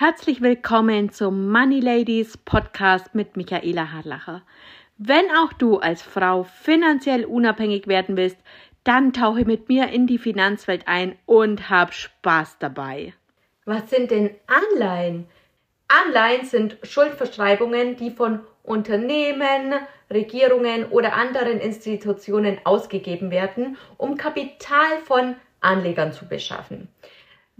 Herzlich 0.00 0.40
willkommen 0.40 1.10
zum 1.10 1.50
Money 1.50 1.80
Ladies 1.80 2.36
Podcast 2.36 3.16
mit 3.16 3.36
Michaela 3.36 3.90
Harlacher. 3.90 4.42
Wenn 4.96 5.24
auch 5.32 5.52
du 5.52 5.78
als 5.78 6.02
Frau 6.02 6.44
finanziell 6.44 7.24
unabhängig 7.24 7.88
werden 7.88 8.16
willst, 8.16 8.36
dann 8.84 9.12
tauche 9.12 9.44
mit 9.44 9.68
mir 9.68 9.88
in 9.88 10.06
die 10.06 10.18
Finanzwelt 10.18 10.86
ein 10.86 11.18
und 11.26 11.68
hab 11.68 11.92
Spaß 11.92 12.58
dabei. 12.60 13.12
Was 13.64 13.90
sind 13.90 14.12
denn 14.12 14.30
Anleihen? 14.46 15.26
Anleihen 15.88 16.46
sind 16.46 16.78
Schuldverschreibungen, 16.84 17.96
die 17.96 18.12
von 18.12 18.38
Unternehmen, 18.62 19.74
Regierungen 20.12 20.84
oder 20.90 21.14
anderen 21.14 21.58
Institutionen 21.58 22.58
ausgegeben 22.62 23.32
werden, 23.32 23.76
um 23.96 24.16
Kapital 24.16 25.00
von 25.02 25.34
Anlegern 25.60 26.12
zu 26.12 26.28
beschaffen. 26.28 26.86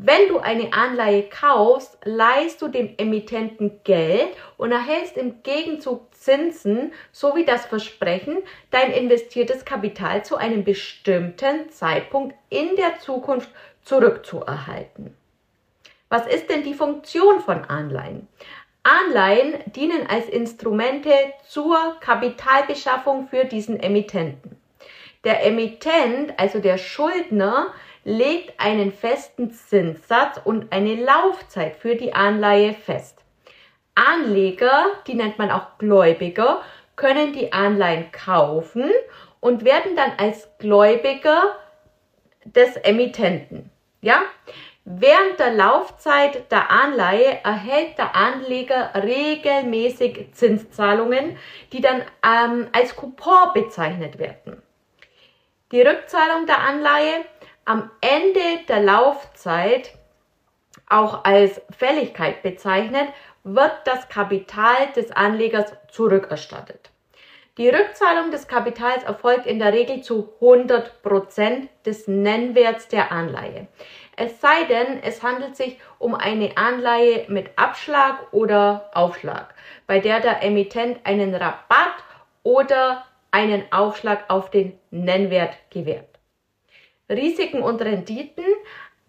Wenn 0.00 0.28
du 0.28 0.38
eine 0.38 0.72
Anleihe 0.74 1.24
kaufst, 1.24 1.98
leihst 2.04 2.62
du 2.62 2.68
dem 2.68 2.94
Emittenten 2.98 3.80
Geld 3.82 4.28
und 4.56 4.70
erhältst 4.70 5.16
im 5.16 5.42
Gegenzug 5.42 6.14
Zinsen 6.14 6.92
sowie 7.10 7.44
das 7.44 7.66
Versprechen, 7.66 8.38
dein 8.70 8.92
investiertes 8.92 9.64
Kapital 9.64 10.24
zu 10.24 10.36
einem 10.36 10.62
bestimmten 10.62 11.68
Zeitpunkt 11.70 12.36
in 12.48 12.76
der 12.76 13.00
Zukunft 13.00 13.50
zurückzuerhalten. 13.82 15.16
Was 16.08 16.28
ist 16.28 16.48
denn 16.48 16.62
die 16.62 16.74
Funktion 16.74 17.40
von 17.40 17.64
Anleihen? 17.64 18.28
Anleihen 18.84 19.54
dienen 19.66 20.06
als 20.06 20.28
Instrumente 20.28 21.10
zur 21.48 21.96
Kapitalbeschaffung 21.98 23.26
für 23.26 23.46
diesen 23.46 23.80
Emittenten. 23.80 24.60
Der 25.24 25.44
Emittent, 25.44 26.38
also 26.38 26.60
der 26.60 26.78
Schuldner, 26.78 27.74
legt 28.04 28.58
einen 28.60 28.92
festen 28.92 29.50
Zinssatz 29.50 30.40
und 30.44 30.72
eine 30.72 30.94
Laufzeit 30.94 31.76
für 31.76 31.96
die 31.96 32.14
Anleihe 32.14 32.72
fest. 32.74 33.24
Anleger, 33.94 34.86
die 35.06 35.14
nennt 35.14 35.38
man 35.38 35.50
auch 35.50 35.78
Gläubiger, 35.78 36.62
können 36.96 37.32
die 37.32 37.52
Anleihen 37.52 38.10
kaufen 38.12 38.90
und 39.40 39.64
werden 39.64 39.96
dann 39.96 40.12
als 40.18 40.48
Gläubiger 40.58 41.56
des 42.44 42.76
Emittenten. 42.76 43.70
Ja? 44.00 44.22
Während 44.84 45.38
der 45.38 45.52
Laufzeit 45.52 46.50
der 46.50 46.70
Anleihe 46.70 47.40
erhält 47.44 47.98
der 47.98 48.16
Anleger 48.16 48.90
regelmäßig 48.94 50.32
Zinszahlungen, 50.32 51.36
die 51.72 51.82
dann 51.82 52.02
ähm, 52.24 52.68
als 52.72 52.96
Coupon 52.96 53.52
bezeichnet 53.52 54.18
werden. 54.18 54.62
Die 55.72 55.82
Rückzahlung 55.82 56.46
der 56.46 56.60
Anleihe 56.60 57.26
am 57.68 57.90
Ende 58.00 58.64
der 58.66 58.80
Laufzeit, 58.80 59.90
auch 60.88 61.24
als 61.24 61.60
Fälligkeit 61.76 62.42
bezeichnet, 62.42 63.08
wird 63.44 63.72
das 63.84 64.08
Kapital 64.08 64.90
des 64.96 65.12
Anlegers 65.12 65.74
zurückerstattet. 65.90 66.90
Die 67.58 67.68
Rückzahlung 67.68 68.30
des 68.30 68.48
Kapitals 68.48 69.04
erfolgt 69.04 69.44
in 69.44 69.58
der 69.58 69.74
Regel 69.74 70.00
zu 70.00 70.32
100 70.40 71.02
Prozent 71.02 71.68
des 71.84 72.08
Nennwerts 72.08 72.88
der 72.88 73.12
Anleihe. 73.12 73.66
Es 74.16 74.40
sei 74.40 74.64
denn, 74.64 75.02
es 75.02 75.22
handelt 75.22 75.54
sich 75.54 75.78
um 75.98 76.14
eine 76.14 76.56
Anleihe 76.56 77.26
mit 77.28 77.50
Abschlag 77.56 78.32
oder 78.32 78.90
Aufschlag, 78.94 79.54
bei 79.86 79.98
der 79.98 80.20
der 80.20 80.42
Emittent 80.42 81.04
einen 81.04 81.34
Rabatt 81.34 82.02
oder 82.44 83.04
einen 83.30 83.70
Aufschlag 83.72 84.24
auf 84.28 84.50
den 84.50 84.78
Nennwert 84.90 85.54
gewährt. 85.68 86.17
Risiken 87.08 87.62
und 87.62 87.80
Renditen. 87.82 88.44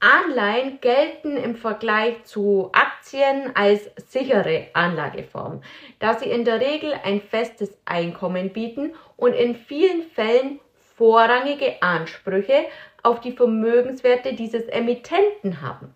Anleihen 0.00 0.80
gelten 0.80 1.36
im 1.36 1.56
Vergleich 1.56 2.22
zu 2.22 2.70
Aktien 2.72 3.50
als 3.56 3.90
sichere 3.96 4.68
Anlageform, 4.72 5.60
da 5.98 6.16
sie 6.16 6.30
in 6.30 6.44
der 6.44 6.60
Regel 6.60 6.94
ein 7.02 7.20
festes 7.20 7.76
Einkommen 7.84 8.52
bieten 8.52 8.94
und 9.16 9.32
in 9.32 9.56
vielen 9.56 10.02
Fällen 10.02 10.60
vorrangige 10.94 11.82
Ansprüche 11.82 12.66
auf 13.02 13.20
die 13.20 13.32
Vermögenswerte 13.32 14.34
dieses 14.34 14.64
Emittenten 14.68 15.62
haben. 15.62 15.94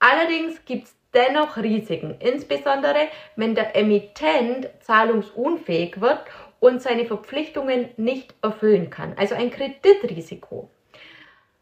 Allerdings 0.00 0.64
gibt 0.64 0.88
es 0.88 0.96
dennoch 1.14 1.56
Risiken, 1.56 2.16
insbesondere 2.20 3.08
wenn 3.36 3.54
der 3.54 3.76
Emittent 3.76 4.68
zahlungsunfähig 4.80 6.00
wird 6.00 6.20
und 6.60 6.82
seine 6.82 7.04
Verpflichtungen 7.04 7.88
nicht 7.96 8.34
erfüllen 8.42 8.90
kann. 8.90 9.14
Also 9.16 9.34
ein 9.34 9.50
Kreditrisiko. 9.50 10.70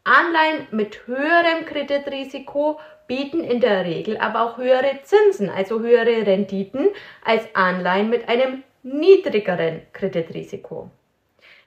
Anleihen 0.03 0.67
mit 0.71 1.05
höherem 1.05 1.65
Kreditrisiko 1.65 2.79
bieten 3.07 3.43
in 3.43 3.59
der 3.59 3.85
Regel 3.85 4.17
aber 4.17 4.41
auch 4.41 4.57
höhere 4.57 4.99
Zinsen, 5.03 5.49
also 5.49 5.81
höhere 5.81 6.25
Renditen 6.25 6.87
als 7.23 7.43
Anleihen 7.53 8.09
mit 8.09 8.29
einem 8.29 8.63
niedrigeren 8.83 9.81
Kreditrisiko. 9.93 10.89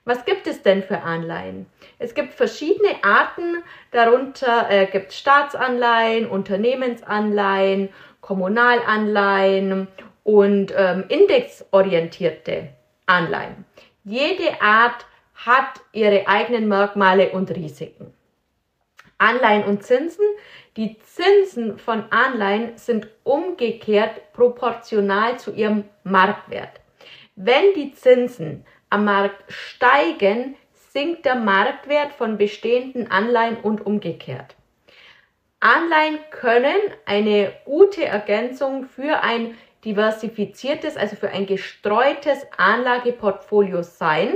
Was 0.04 0.24
gibt 0.24 0.46
es 0.46 0.62
denn 0.62 0.82
für 0.82 1.02
Anleihen? 1.02 1.66
Es 1.98 2.14
gibt 2.14 2.32
verschiedene 2.32 3.02
Arten, 3.02 3.62
darunter 3.90 4.70
äh, 4.70 4.86
gibt 4.86 5.10
es 5.10 5.18
Staatsanleihen, 5.18 6.26
Unternehmensanleihen, 6.26 7.90
Kommunalanleihen 8.22 9.88
und 10.24 10.74
ähm, 10.76 11.04
indexorientierte 11.08 12.70
Anleihen. 13.10 13.64
Jede 14.04 14.62
Art 14.62 15.04
hat 15.34 15.80
ihre 15.92 16.28
eigenen 16.28 16.68
Merkmale 16.68 17.30
und 17.30 17.50
Risiken. 17.50 18.14
Anleihen 19.18 19.64
und 19.64 19.82
Zinsen. 19.82 20.24
Die 20.76 20.98
Zinsen 21.00 21.78
von 21.78 22.04
Anleihen 22.10 22.78
sind 22.78 23.08
umgekehrt 23.24 24.32
proportional 24.32 25.38
zu 25.38 25.52
ihrem 25.52 25.84
Marktwert. 26.04 26.80
Wenn 27.34 27.74
die 27.74 27.92
Zinsen 27.92 28.64
am 28.88 29.04
Markt 29.04 29.42
steigen, 29.48 30.56
sinkt 30.72 31.24
der 31.24 31.34
Marktwert 31.34 32.12
von 32.12 32.38
bestehenden 32.38 33.10
Anleihen 33.10 33.56
und 33.56 33.84
umgekehrt. 33.84 34.54
Anleihen 35.60 36.18
können 36.30 36.80
eine 37.04 37.52
gute 37.66 38.04
Ergänzung 38.04 38.86
für 38.86 39.22
ein 39.22 39.56
diversifiziertes, 39.84 40.96
also 40.96 41.16
für 41.16 41.30
ein 41.30 41.46
gestreutes 41.46 42.46
Anlageportfolio 42.56 43.82
sein, 43.82 44.34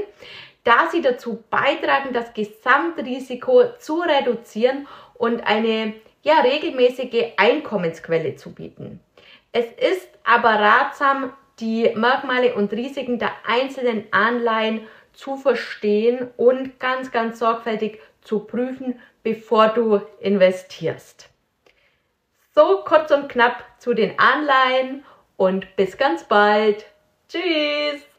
da 0.65 0.89
sie 0.91 1.03
dazu 1.03 1.45
beitragen, 1.51 2.13
das 2.13 2.33
Gesamtrisiko 2.33 3.77
zu 3.79 4.01
reduzieren 4.01 4.89
und 5.15 5.47
eine 5.47 5.95
ja, 6.23 6.41
regelmäßige 6.41 7.33
Einkommensquelle 7.37 8.37
zu 8.37 8.55
bieten. 8.55 9.01
Es 9.53 9.67
ist 9.67 10.09
aber 10.25 10.55
ratsam, 10.55 11.33
die 11.61 11.93
Merkmale 11.95 12.55
und 12.55 12.73
Risiken 12.73 13.19
der 13.19 13.31
einzelnen 13.47 14.07
Anleihen 14.11 14.81
zu 15.13 15.37
verstehen 15.37 16.29
und 16.37 16.81
ganz, 16.81 17.13
ganz 17.13 17.39
sorgfältig 17.39 18.01
zu 18.23 18.41
prüfen, 18.41 18.99
bevor 19.23 19.69
du 19.69 20.01
investierst. 20.19 21.29
So 22.55 22.83
kurz 22.85 23.11
und 23.11 23.29
knapp 23.29 23.65
zu 23.79 23.95
den 23.95 24.19
Anleihen 24.19 25.05
und 25.37 25.77
bis 25.77 25.97
ganz 25.97 26.25
bald. 26.25 26.87
Tschüss! 27.29 28.14